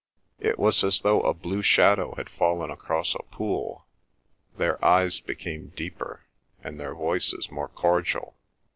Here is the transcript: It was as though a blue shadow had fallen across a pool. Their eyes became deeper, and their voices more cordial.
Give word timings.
It 0.39 0.57
was 0.57 0.83
as 0.83 1.01
though 1.01 1.21
a 1.21 1.31
blue 1.31 1.61
shadow 1.61 2.15
had 2.17 2.27
fallen 2.27 2.71
across 2.71 3.13
a 3.13 3.19
pool. 3.21 3.85
Their 4.57 4.83
eyes 4.83 5.19
became 5.19 5.73
deeper, 5.75 6.23
and 6.63 6.79
their 6.79 6.95
voices 6.95 7.51
more 7.51 7.69
cordial. 7.69 8.33